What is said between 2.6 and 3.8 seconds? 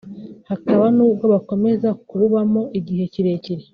igihe kirekire